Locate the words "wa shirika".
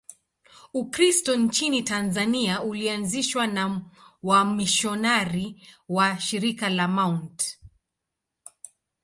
5.89-6.69